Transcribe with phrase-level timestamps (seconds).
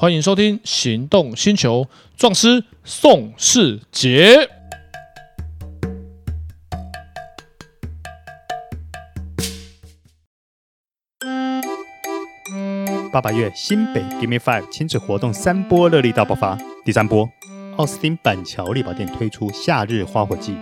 [0.00, 1.82] 欢迎收听《行动星球》
[2.16, 4.48] 壮师宋世杰。
[13.12, 17.28] 八八月新北 Give Me Five 亲子活动三波热力大爆发，第三波，
[17.76, 20.52] 奥斯汀板桥丽宝店推出夏日花火季，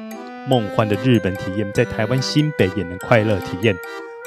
[0.48, 3.76] 梦幻的日本体验在台湾新北也能快乐体验。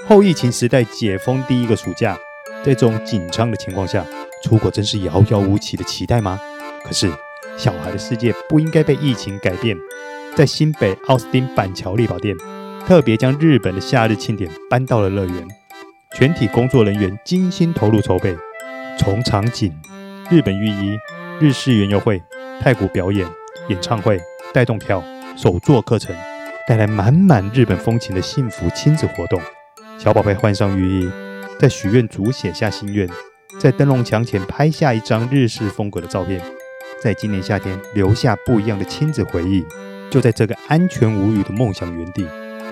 [0.08, 2.16] 后疫情时代解封第一个暑假，
[2.64, 4.06] 在这种紧张的情况下，
[4.44, 6.40] 出国真是遥遥无期的期待吗？
[6.84, 7.12] 可是
[7.58, 9.78] 小孩的世界不应该被疫情改变，
[10.36, 12.36] 在新北奥斯汀板桥丽宝店，
[12.86, 15.48] 特别将日本的夏日庆典搬到了乐园。
[16.16, 18.36] 全体工作人员精心投入筹备，
[18.98, 19.72] 从场景、
[20.30, 20.98] 日本浴衣、
[21.40, 22.22] 日式园游会、
[22.60, 23.28] 太鼓表演、
[23.68, 24.20] 演唱会、
[24.54, 25.04] 带动跳、
[25.38, 26.16] 手作课程，
[26.68, 29.40] 带来满满日本风情的幸福亲子活动。
[29.98, 31.12] 小宝贝换上浴衣，
[31.60, 33.06] 在许愿竹写下心愿，
[33.60, 36.42] 在灯笼墙前拍下一张日式风格的照片，
[37.04, 39.66] 在今年夏天留下不一样的亲子回忆。
[40.10, 42.26] 就在这个安全无虞的梦想园地。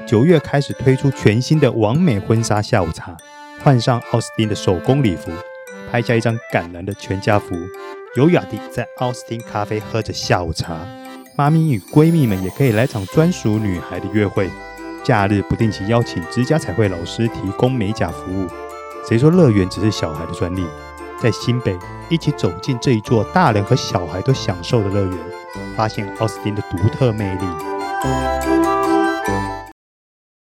[0.08, 3.18] 九月开始推出全新的完美婚纱下午茶，
[3.62, 5.32] 换上奥斯汀的手工礼服，
[5.92, 7.58] 拍下一张感人的全家福，
[8.16, 10.80] 优雅地在奥斯汀咖啡喝着下午茶。
[11.36, 14.50] 妈咪与闺蜜们也可以来场专属女孩的约会。
[15.04, 18.48] 假日不定期邀请指甲彩绘老师提供美甲服务。
[19.08, 20.66] 谁说乐园只是小孩的专利？
[21.24, 25.18] 在新北，一起走进这一座大人和小孩都享受的乐园，
[25.78, 27.42] 发现奥斯汀的独特魅力。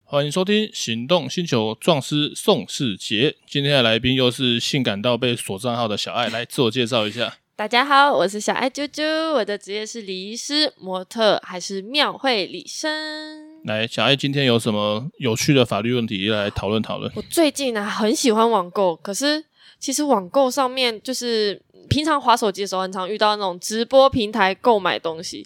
[0.03, 3.36] 欢迎收听《行动星球》壮师宋世杰。
[3.47, 7.36] 今天的来宾又是性感到被锁账号的小爱，来自我介绍一下。
[7.55, 13.48] 大家好，我是小爱啾啾，我的职业是礼仪师、模特，还是庙会礼生。
[13.66, 17.12] 来，小爱今天有什么有趣的法律问题来讨论讨论？
[17.16, 19.44] 我最近呢、啊、很喜欢网购，可是
[19.80, 25.45] 其实网购上面就是平常滑手机的时候，很常遇到那种直播平台购买东西。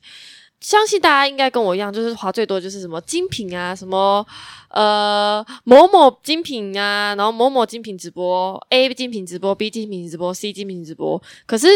[0.62, 4.26] 相信大家应该跟我一样，就是滑最多就是什么精品啊，什么
[4.70, 11.22] 呃某某精品啊，然后某某精品直播，A 精品直播，B 精品直播，C 精品直播。
[11.46, 11.68] 可是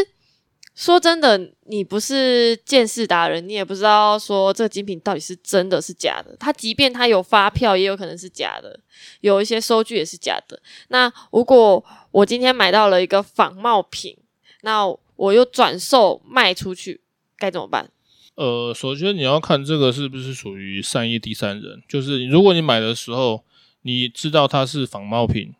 [0.78, 6.38] 说真的，你不是鉴识达人，你也不知道说这个精品到底是真的是假的。
[6.40, 8.80] 它即便它有发票，也有可能是假的，
[9.22, 10.62] 有一些收据也是假的。
[10.90, 14.16] 那如果我今天买到了一个仿冒品，
[14.62, 14.86] 那
[15.16, 17.02] 我又转售卖出去，
[17.40, 17.90] 该怎么办？
[18.36, 23.44] 呃，首先你要看这个是不是属于善意第三人，就是如果你买的时候
[23.82, 25.56] 你知道它是仿冒品，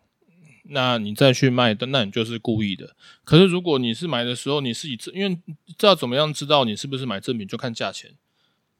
[0.68, 2.94] 那你再去卖的，那你就是故意的。
[3.24, 5.36] 可是如果你是买的时候你是以，因为
[5.76, 8.12] 知道怎么样知道你是不是买正品，就看价钱。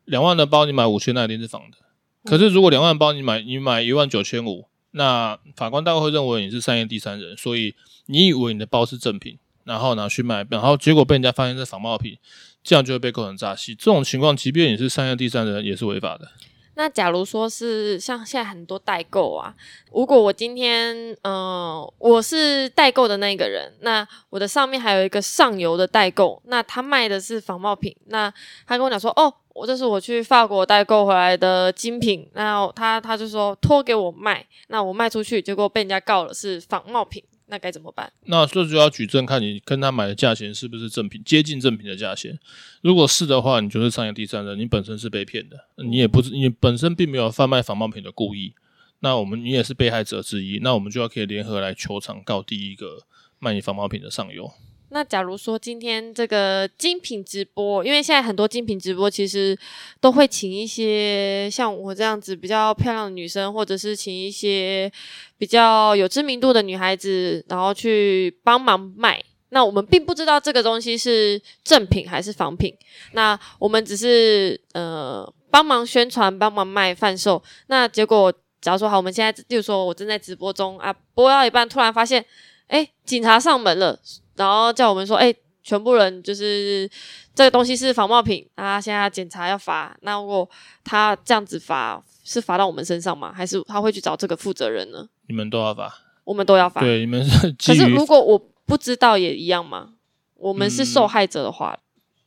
[0.05, 1.79] 两万的包你买五千，那一定是仿的。
[2.25, 7.75] 可是如果两万包你买你买一万九千五，那法官大概会认为你是善意第三人，所以
[8.07, 12.19] 你以为你的包是正品，然后拿去卖，然后结果被人家发现是仿冒品。
[12.65, 16.31] 这样就会被构成诈欺，这种情况，即便你是善意第三人，也是违法的。
[16.79, 19.53] 那假如说是像现在很多代购啊，
[19.93, 28.33] 如果我今天，嗯、呃，我是代购的那个人，那我的上面还有一个上游的代购，那他卖的是仿冒品，那
[28.65, 37.21] 他跟我讲说，哦，我这是我去法国代购回来的精品，那他他就说托给我卖，那我卖出去，结果被人家告了是仿冒品。
[37.49, 38.13] 那该怎么办？
[38.27, 42.39] 那这就要举证，看你跟他买的价钱是不是正品，接近正品的价钱。
[42.83, 48.55] 如果是的话，你就是商业第三人，你本身是被骗的，你也不是你本身并没有贩卖仿冒品的故意。
[49.01, 53.05] 那我们你也是被害者之一，那我们就要可以联合来求偿，告第一个
[53.39, 54.51] 卖你仿冒品的上游。
[54.91, 59.57] 那假如说今天这个精品直播，因为现在很多精品直播其实
[60.01, 64.91] 都会请一些像我这样子比较漂亮的女生，或者是请一些
[65.37, 69.23] 比较有知名度的女孩子，然后去帮忙卖。
[69.51, 72.75] 那我们并不知道这个东西是正品还是仿品，
[73.13, 77.43] 那我们只是呃帮忙宣传、帮忙卖、贩售。
[77.67, 82.25] 那结果假如说好，我们现在就说我正在直播中啊，播到一半突然发现，
[82.67, 83.99] 哎，警察上门了。
[84.39, 86.89] 然后叫我们说，哎，全部人就是
[87.35, 89.95] 这个东西是仿冒品啊，现在要检查要罚。
[90.03, 90.49] 那如果
[90.85, 93.33] 他这样子罚，是罚到我们身上吗？
[93.35, 95.09] 还是他会去找这个负责人呢？
[95.27, 95.93] 你们都要罚，
[96.25, 96.81] 我们都要罚。
[96.81, 97.53] 对，你们是。
[97.53, 99.91] 可是 如果我不知道也一样吗？
[100.37, 101.79] 我们是受害者的话，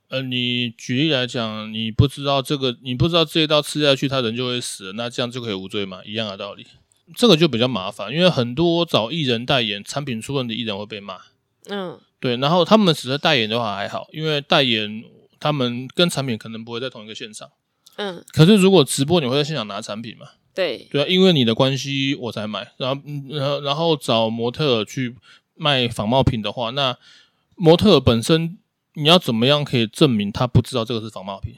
[0.10, 6.02] 嗯、呃，你举例来讲，你不知道这个，你不知道这一刀吃下去，他人就会死，那这样就可以无罪吗？
[6.06, 6.68] 一样的道理。
[7.16, 11.18] 这个就比较麻烦，因为很多找艺人代言，产品出问题，艺人会被骂。
[11.68, 15.04] 嗯，对，然后他们只是代言的话还好，因为代言
[15.40, 17.50] 他们跟产品可能不会在同一个现场。
[17.98, 20.28] 嗯，可是如果直播，你会在现场拿产品吗？
[20.54, 25.16] 对，对啊，因为你的关系我才买，然后然后然后找模特去
[25.56, 26.98] 卖仿冒品的话，那
[27.56, 28.58] 模特本身
[28.96, 31.56] 你要怎么样可以证明他不知道这个是仿冒品？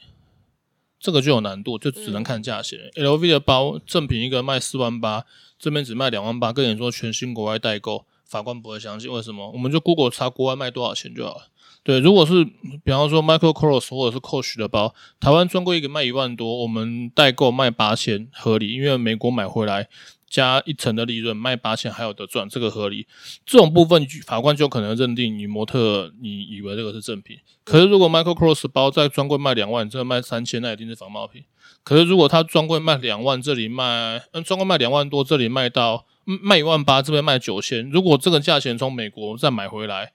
[0.99, 2.79] 这个就有难度，就只能看价钱。
[2.95, 5.25] 嗯、LV 的包正品一个卖四万八，
[5.59, 9.11] 这边只卖两万八，跟你说全新国外代购，法官不会相信。
[9.11, 9.51] 为什么？
[9.51, 11.47] 我们就 Google 查国外卖多少钱就好了。
[11.83, 12.43] 对，如果是
[12.83, 19.87] 比方说 Michael Kors 或者是 Coach 的包，台湾专柜一个卖一万多，我们代购卖八千合理，因为美国买回来。
[20.33, 23.05] 加一成的利润，卖八千还有得赚，这个合理。
[23.45, 27.37] 这种部分法官就可能认定你模特，你以为这个是正品。
[27.63, 31.43] 可是如果 Michael Kors 包在专柜卖两万，这个卖三千，那一定是仿冒品。
[31.83, 37.89] 可是如果他专柜卖两万，这里卖嗯专柜卖两万多，这里卖到卖一万八，这边卖九千。
[37.89, 40.11] 如果这个价钱从美国再买回来。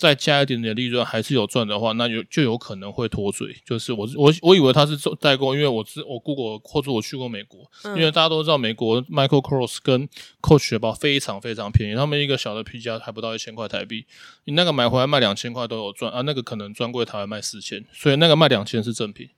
[0.00, 3.54] 再加一点点利润还是有赚的话，那有就有可能会脱嘴。
[3.66, 10.08] 就是我我我以为他是做代购，因为我知我 Google 或者我去过美国，嗯、因为大家都知道美国 Michael Kors 跟
[10.40, 14.06] Coach 的包非常非常便宜，他们一个小的皮夹还不到一千块台币，
[14.46, 19.28] 你那个买回来卖两千块都有赚啊，那个可能专柜台湾卖四千，所以那个卖两千是正品。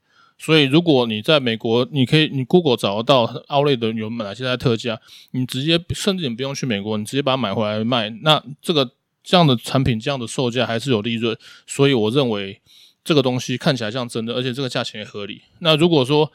[0.43, 4.99] 所以如果你在美国，你可以你 Google 找得到 Outlet 的有哪些在特价，
[5.31, 8.91] 你直接甚至你不用去美国，你直接把它买回来卖，那这个。
[9.25, 11.33] 这样的产品，这样的售价还是有利润，
[11.65, 12.59] 所以我认为
[13.05, 15.43] 这个东西看起来像真的，而且这个价钱也合理。
[15.59, 16.29] 那如果说，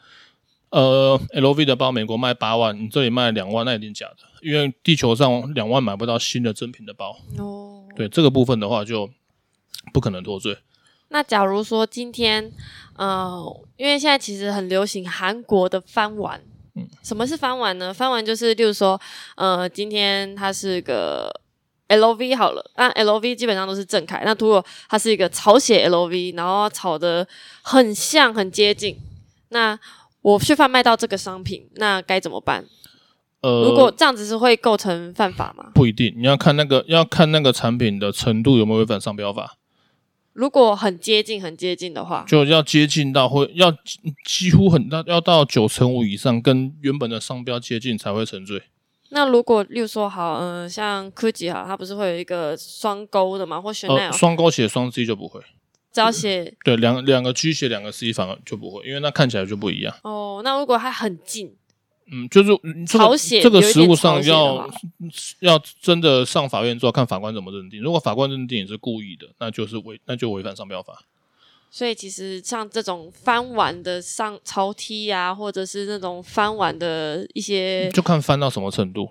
[0.71, 7.15] 呃，LV 的包美国卖八万，你这里卖两万，那一定假的，因为地球上两万买不到新的真品的包。
[7.37, 9.07] 哦，对这个部分的话，就
[9.93, 10.57] 不可能脱罪。
[11.09, 12.51] 那假如说今天，
[12.95, 13.43] 呃，
[13.77, 16.41] 因为现在其实很流行韩国的翻玩，
[16.75, 17.93] 嗯，什么是翻玩呢？
[17.93, 18.99] 翻玩就是，例如说，
[19.35, 21.41] 呃，今天它是个。
[21.89, 24.21] L V 好了，那 L V 基本上都是正楷。
[24.23, 27.27] 那如果它是一个草写 L V，然后炒的
[27.63, 28.95] 很像、很接近，
[29.47, 29.75] 那
[30.21, 32.63] 我去贩卖到这个商品，那该怎么办？
[33.41, 35.71] 呃，如果这样子是会构成犯法吗？
[35.73, 39.55] 不一定，你要看那个要看那个产品的程度有没有违反商标法。
[40.33, 43.71] 如果很接近、很接近的话，就要接近到会要
[44.25, 48.61] 几乎很大，要到九成五以上，跟原本的商标接近才会成罪。
[49.09, 55.41] 那如果，例如说好，嗯、呃，像 Gucci 哈，它不是会有一个双勾的嘛，或 Chanel 双勾写双 C 就不会，
[55.91, 59.95] 只要写、嗯、对两两个 G 写两个 C 反而就不会，因为那看起来就不一样。
[60.03, 61.55] 哦，那如果它很近，
[62.11, 62.49] 嗯，就是
[62.85, 64.69] 草写这个实物上要
[65.41, 67.81] 要真的上法院之后看法官怎么认定。
[67.81, 71.03] 如果法官认定你是故意的，那就是违那就违反商标法。
[71.71, 79.07] 所以其实像这种翻玩的上潮梯啊，或者是那种翻玩的一些，就看翻到什么程度，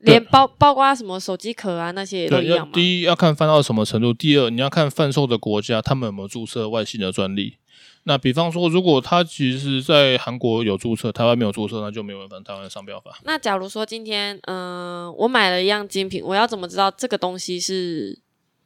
[0.00, 2.72] 连包包括什么手机壳啊那些也都一样嘛。
[2.74, 7.58] 第一要看翻到什么程度，第二你要看贩售的国家他们有没有注册外星的专利。
[8.04, 13.18] 那比方说，如果他其实在韩国有注册，台湾没有注册，那就没有违反台湾的商标法。
[13.24, 18.20] 那假如说今天，嗯、呃，我买了一样精品，我要怎么知道这个东西是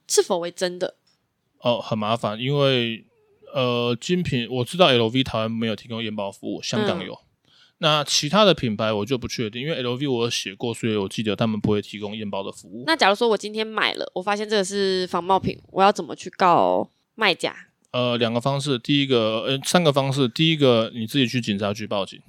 [0.08, 0.94] 是否为真的？
[1.60, 3.04] 哦，很麻烦，因为。
[3.52, 7.12] 呃，精品我知道 LV 台湾没有提供验包服务，香港有。
[7.14, 7.18] 嗯、
[7.78, 12.84] 那其他的品牌我就不确定，因为 LV 我有写过，所以我记得他们不会提供验包的服务。
[12.86, 17.52] 那假如说我今天买了，我发现这个是仿冒品，我要怎么去告卖家？
[17.92, 20.28] 呃，两个方式，第一个，呃，三个方式。
[20.28, 22.20] 第一个，你自己去警察局报警。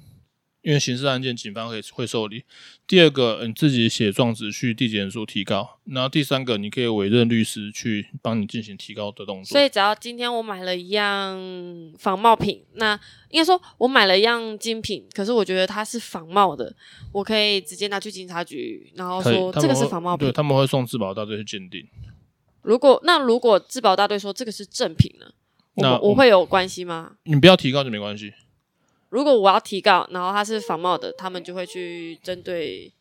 [0.63, 2.43] 因为刑事案件，警方会会受理。
[2.85, 5.79] 第二个，你自己写状子去地检署提高。
[5.85, 9.45] 然后第三个，你可以委任律师去帮你进行提高的动作。
[9.45, 11.35] 所以，只要今天我买了一样
[11.97, 12.93] 仿冒品，那
[13.31, 16.71] 应该说我买了一样精品，可是我觉得它是仿冒的，
[17.11, 20.27] 我可以直接拿去警察局，然后说这个是仿冒品。
[20.27, 21.87] 对，他们会送质保大队去鉴定。
[22.61, 25.25] 如果那如果质保大队说这个是正品呢？
[25.81, 27.13] 那我，我会有关系吗？
[27.23, 28.33] 你不要提告就没关系。
[29.09, 32.91] 如果我要提告，然后他是仿冒的，他们就会去针对。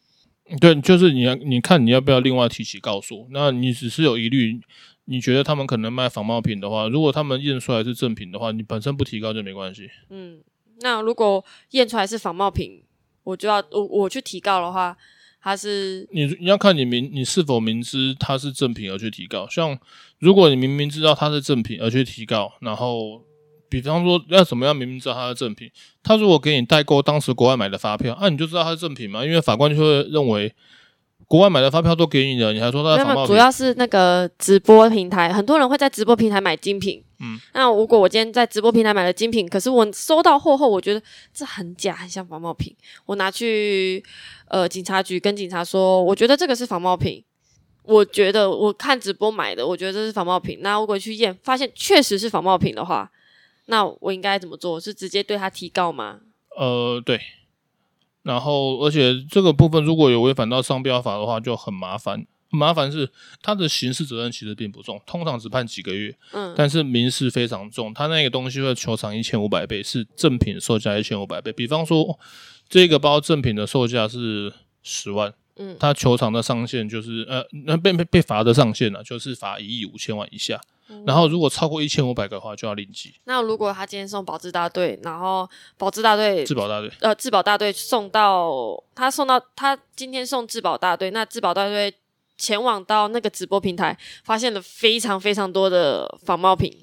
[0.61, 3.29] 对，就是你要你看你要不要另外提起告诉？
[3.31, 4.61] 那你只是有疑虑，
[5.05, 9.89] 你觉得他们可能卖仿冒品的话，如果他们验出来是正品的话，你本身不提高就没关系。
[10.09, 10.41] 嗯，
[10.81, 12.83] 那如果验出来是仿冒品，
[13.23, 14.97] 我就要我我去提告的话，
[15.43, 19.47] 他是你你要看你明你是否明知它是正品而去提高。
[19.49, 19.79] 像
[20.19, 23.23] 如果你明明知道它是正品而去提高，然后。
[23.71, 25.71] 比方说，要怎么样明明知道它是正品？
[26.03, 29.25] 他如果给你代购当时国外买的发票，那、啊、你就知道它是正品嘛？
[29.25, 30.53] 因为法官就会认为，
[31.29, 33.29] 国外买的发票都给你了，你还说它是仿冒品？
[33.29, 37.05] 主要是那个直播平台，很多人会在直播平台买精品。
[37.21, 42.75] 嗯，那如果我今天在直播平台买了精品，可是我收到货后，我觉得这很假，很像仿冒品，
[43.07, 44.03] 我拿去
[44.49, 47.23] 呃警察局跟警察说，我觉得这个是仿冒品。
[47.83, 50.59] 我觉得我看直播买的，我觉得这是仿冒品。
[50.61, 53.11] 那如果去验，发现确实是仿冒品的话。
[53.67, 54.79] 那我应该怎么做？
[54.79, 56.21] 是直接对他提告吗？
[56.57, 57.21] 呃，对。
[58.23, 62.27] 然后，而且这个部分如果有违反到商标法的话，就很麻烦。
[62.51, 63.09] 麻烦是
[63.41, 66.13] 他的刑事责任其实并不重，通常只判几个月。
[66.33, 71.53] 嗯，但是民事非常重，他那个东西会求偿一千五百倍，是正品售价一千五百倍。
[71.53, 72.19] 比方说，
[72.69, 74.53] 这个包正品的售价是
[74.83, 80.61] 十万，嗯，他求偿的上限就是呃，那被被被罚的上限呢、啊，就是罚一亿五千万以下。
[80.89, 83.15] 嗯、然后如果超过一千五百个的话，就要另计。
[83.23, 91.95] 那如果他今天送保质大队，然后保质大队质保大队呃质保大队送到他送到他今天送质保大队，那质保大队。
[92.41, 96.75] 前往到那个直播平台，发现了非常非常多的仿冒品。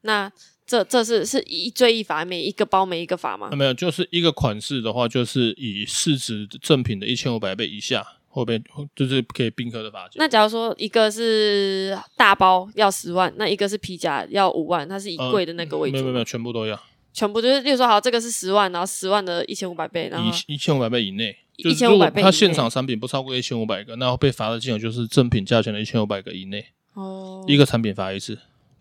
[0.00, 0.32] 那
[0.66, 3.50] 这这是是一罪一罚，每一个包每一个罚吗？
[3.52, 8.62] 没有，就是一个款式的话，就是以市值正品的一千五百倍以下，后边
[8.96, 10.18] 就是可以并科的罚金。
[10.18, 15.92] 那假如说一个是大包要十万，那一个是皮夹要五万，它是以贵的那个为主？
[15.92, 16.80] 没有没有没有，全部都要。
[17.10, 26.64] 全部就是，例如说，好，这个是十万，然后十万的一千五百倍，然后一一千五百倍以内，一千五百倍，他现场产品不超过一千五百个，然后被罚的金额就是正品价钱的一千五百个以内。
[26.94, 28.38] 哦，一个产品罚一次。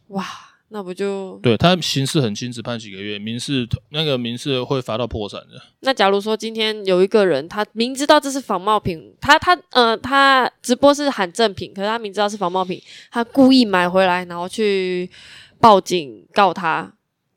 [0.08, 0.26] 哇，
[0.70, 1.40] 那不就？
[1.42, 5.62] 对，他刑事很轻，只判几个月，民事那个民事会罚到破产的。
[5.80, 12.82] 那假如说今天有一个人，他明知道这是仿冒品，他他呃，他直播是喊正品，可是他明知道是仿冒品，
[13.12, 15.10] 他故意买回来，然后去
[15.60, 16.94] 报警告他。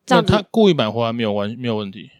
[0.08, 2.10] 那他故意买回来没有关没有问题。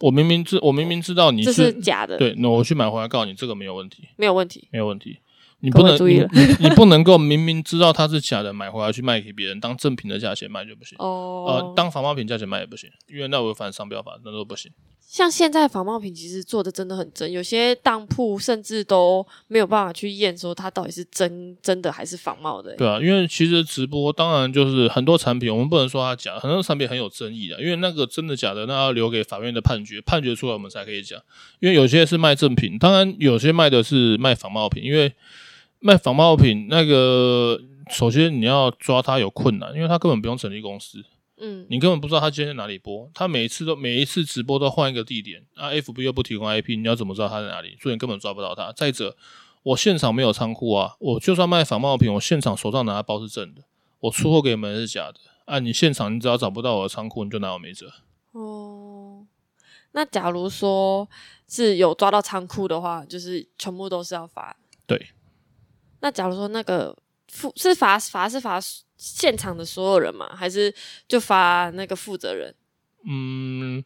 [0.00, 5.18] 我明明知我明明知道你是，这是假的，对，那我去买回来告诉你，这个没有问题，没有问题，没有问题。
[5.60, 6.26] 你不能，你
[6.60, 10.94] 你不能够明明知道它是假的，买回来去卖给别人当正品的价钱卖就不行。
[10.98, 14.70] 哦，呃，当仿冒品价钱卖也不行，因为那违反商标法，那都不行。
[15.14, 22.74] 像现在仿冒品其实做的真的很真，有些当铺甚至都没有办法去验说它到底是真真的还是仿冒的。
[22.74, 31.16] 对啊，因为其实直播当然就是很多产品，我们不能说它假，很多产品很有争议的，因为那个真的假的，那要留给法院的判决，判决出来我们才可以讲。
[31.60, 35.12] 因为有些是卖正品，当然有些卖的是卖仿冒品，因为
[35.78, 41.04] 卖仿冒品那个首先你要抓它有困难，因为它根本不用成立公司。
[41.46, 47.76] 嗯，你根本不知道他今天在哪里播，他每一次都每一次直播都换一个地点，啊，FB 又不提供 IP，你要怎么知道他在哪里？
[47.82, 48.72] 所以你根本抓不到他。
[48.72, 49.14] 再者，
[49.62, 53.62] 我现场没有仓库啊，我就算卖仿冒品，我现场手上拿的包是真的，
[54.00, 57.92] 我出货给你们是假的，啊，你现场你只要找不到我的仓库，你就拿我没辙。
[58.32, 59.26] 哦，
[59.92, 61.06] 那假如说
[61.46, 64.56] 是有抓到仓库的话，就是全部都是要罚。
[64.86, 65.08] 对。
[66.00, 66.96] 那假如说那个
[67.28, 68.58] 付是罚罚是罚。
[69.04, 70.34] 现场的所有人吗？
[70.34, 70.74] 还是
[71.06, 72.54] 就罚那个负责人？
[73.06, 73.84] 嗯，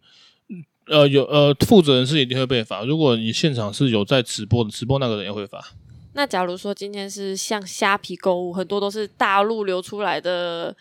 [0.86, 2.84] 呃，有呃，负责人是一定会被罚。
[2.84, 5.72] 如果你现场是有在直播的，直播那个人也会罚。
[6.12, 10.74] 那假如说今天是像虾皮购物，很多都是大陆流出来的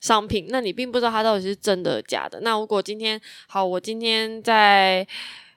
[0.00, 2.40] 商品，那你并不知道它到底是真的假的。
[2.40, 5.06] 那如果今天好，我今天在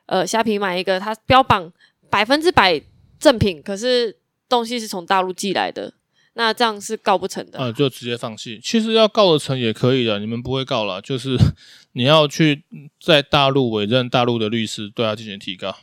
[0.06, 1.74] 呃虾皮买一个，它标榜
[2.10, 2.80] 百分之百
[3.20, 4.16] 正品，可是
[4.48, 5.94] 东西是从大陆寄来的。
[6.38, 8.60] 那这样是告不成的啊，呃，就直接放弃。
[8.64, 11.36] 其实要告得成也可以的，你们不会告了，就是
[11.94, 12.64] 你要去
[13.02, 15.76] 在大陆委任大陆的律师对他进行提告。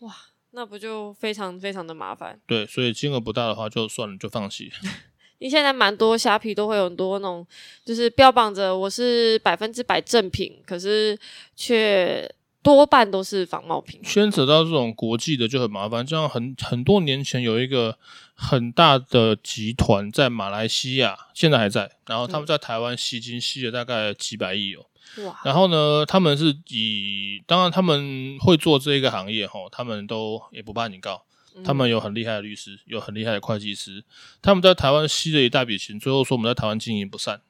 [0.00, 0.14] 哇，
[0.50, 2.38] 那不就非常非常的麻烦？
[2.46, 4.70] 对，所以金额不大的话就算了，就放弃。
[5.40, 7.46] 你现在蛮多虾皮都会有很多那种，
[7.84, 11.18] 就是标榜着我是百分之百正品，可是
[11.56, 12.30] 却。
[12.60, 16.04] 多半都是仿冒品，牵扯到这种国际的就很麻烦。
[16.04, 17.96] 这样很很多年前有一个
[18.34, 24.84] 很大的集团在马来西亚，现在还在，然后他们在台湾吸金吸了大概几百亿哦。
[25.24, 25.40] 哇！
[25.44, 31.22] 然后呢，他们是以当然他们会做这一个行业吼，他们都也不怕你告，
[31.64, 34.04] 他们有很厉害的律师，有很厉害的会计师，
[34.42, 37.40] 他们在台湾吸了一大笔钱，最后说我们在台湾经营不善。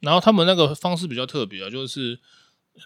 [0.00, 2.18] 然后他们那个方式比较特别啊，就是。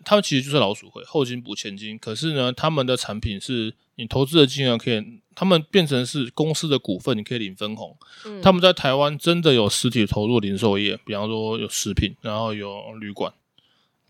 [0.05, 1.99] 他们其实就是老鼠会，后金补前金。
[1.99, 7.97] 可是呢，他们的产品是你投资的金额可以，他们变成是公司的股份，你可以领分红。
[8.25, 13.33] 嗯、他们在台湾真的有实体投入零售业，比方说有食品，然后有旅馆，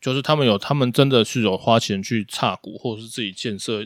[0.01, 3.85] 就是他们有，他们真的是有花钱去插股，或者是自己建设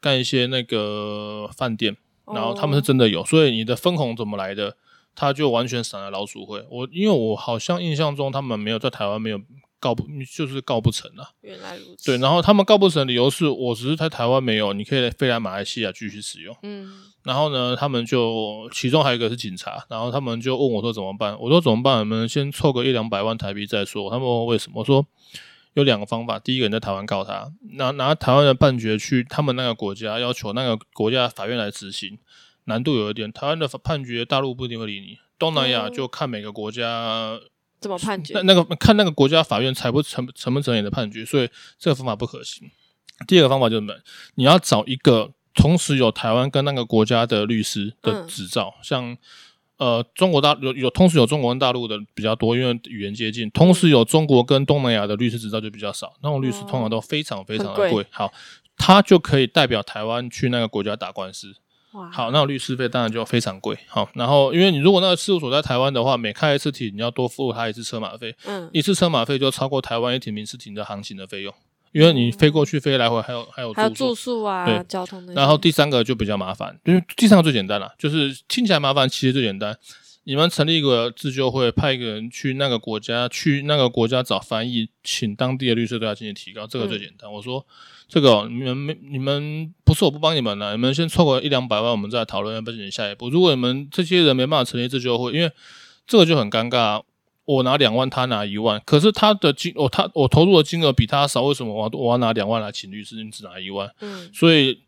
[0.00, 1.96] 干一些那个饭店，
[2.26, 3.24] 然后他们是真的有。
[3.24, 4.76] 所以你的分红怎么来的？
[5.14, 6.64] 他就完全散了老鼠会。
[6.70, 9.38] 我因为我好像印象中他们没有在台湾没有。
[9.82, 11.26] 告不就是告不成啊？
[11.40, 12.06] 原来如此。
[12.06, 16.56] 对，然后他们告不成的理由是我只是在台湾没有，你可以飞来马来西亚继续使用。
[16.62, 17.02] 嗯。
[17.24, 21.36] 然后呢，他们就其中还有一个是警察，然后他们就问我说怎么办？
[21.40, 21.98] 我说怎么办？
[21.98, 24.08] 我们先凑个一两百万台币再说。
[24.08, 24.80] 他们问我为什么？
[24.80, 25.04] 我说
[25.74, 26.38] 有两个方法。
[26.38, 32.18] 第一个，你在台湾告他，拿拿台湾的判决去他们那个国家要求那个国家法院来执行，
[32.66, 33.32] 难度有一点。
[33.32, 37.40] 台湾的判决大陆不一定会理你，东南亚就看每个国家。
[37.82, 38.32] 怎么判决？
[38.34, 41.48] 那那个看那个国家法院裁不成成不成立的判决，所以
[41.78, 42.70] 这个方法不可行。
[43.26, 43.94] 第二个方法就是什么，
[44.36, 49.16] 你要找一个同时有台湾跟那个国家的律师的执照，像
[49.76, 58.06] 呃中国大有有同时有中国跟大陆的比较多，因为语言接近，同时有中国跟东南亚的律师执照就比较少，那种律师通常都非常非常的贵。
[58.10, 58.32] 好，
[58.76, 61.54] 他就可以代表台湾去那个国家打官司。
[61.92, 63.78] 哇好，那律师费当然就非常贵。
[63.86, 71.52] 好，然后因为你如果那个事务所在台湾的话，每开一次庭你要多付他一次车马费，嗯，一次车马费就超过台湾一庭民事庭的行情的费用。
[71.92, 75.34] 因为你飞过去飞来回还有还有还有住宿啊，对交通的。
[75.34, 79.76] 然后第三个就比较麻烦，因为第三个最简单了，就是听起来麻烦，其实最简单。
[80.24, 87.30] 你们成立一个自救会，派一个人去那个国家，去那个国家找翻译，请当地的律师对他进行提高，这个最简单。
[87.30, 87.66] 嗯、我说
[88.08, 93.28] 这个、哦、你们没你们不是我不帮你们了，你们先凑个一两百万，我们再来讨论要不要进行下一步。
[93.28, 95.50] 如果你们这些人没办法成立自救会，因为
[96.06, 97.02] 这个就很尴尬。
[97.44, 103.92] 我拿两万，他拿一万，可是他的金，我、哦、他我投入的金额比他少，为什么我我要拿两万来请律师，你只拿一万？
[104.00, 104.80] 嗯，所以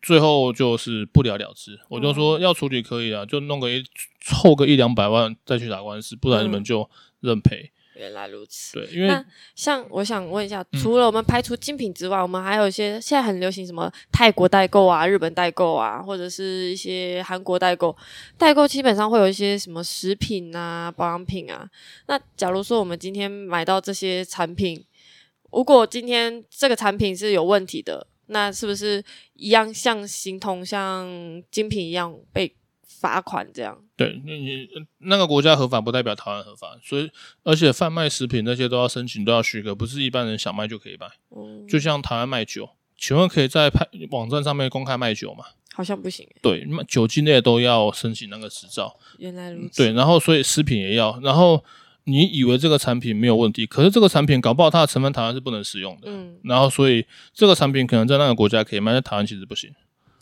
[0.00, 1.78] 最后就是不了了之。
[1.88, 3.84] 我就说要处理可以啊，就弄个一
[4.20, 6.88] 凑个一两百万再去打官司，不然你们就
[7.20, 7.70] 认赔。
[7.74, 17.94] 嗯原来如此，对，因为像我想问一下，除了我们排除精品之外，嗯、我们还有一些现在很流行什么泰国代购啊、日本代购啊，或者是一些韩国代购。
[18.38, 21.68] 代购基本上会有一些什么食品啊、保养品啊。
[22.06, 24.82] 那假如说我们今天买到这些产品，
[25.52, 31.06] 如果今天这个产品是有问题的，那是不是一样像形同像
[31.50, 32.54] 精品一样被？
[32.84, 37.10] 罚款这样，对，那你那个国家合法不代表台湾合法，所以
[37.42, 41.08] 而且贩卖食品那些都要申请，都要许可，不是一般人想卖就可以卖。
[41.34, 45.44] 嗯，就像台湾卖酒，请问可以在拍网站上面公开卖酒吗？
[45.74, 46.28] 好像不行。
[46.40, 48.96] 对，酒精类都要申请那个执照。
[49.18, 49.82] 原来如此。
[49.82, 51.64] 对，然后所以食品也要，然后
[52.04, 56.08] 你以为这个产品没有问题，可是这个产品搞不好它的成分台湾是不能使用的。
[56.10, 59.70] 嗯，然后所以这个产品可能在那个国家可以卖，在台湾其实不行。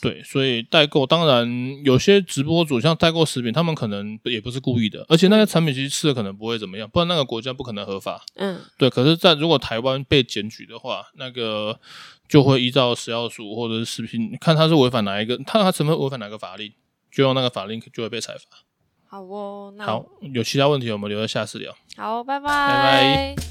[0.03, 1.47] 对，所以代购当然
[1.85, 8.25] 有些直播主像代购食品，他们可能也不是故意的，而且那些产品其实吃的可能不会怎么样，不然那个国家不可能合法。
[8.37, 8.89] 嗯，对。
[8.89, 11.79] 可是，在如果台湾被检举的话，那个
[12.27, 16.73] 就会依照食药署或者是食品，看他是违反哪一个，看他成分违反哪个法令，
[17.13, 18.57] 就用那个法令就会被裁罚。
[19.11, 21.75] 好哦，那好，有其他问题我们留在下次聊。
[21.97, 23.50] 好，拜拜，拜拜。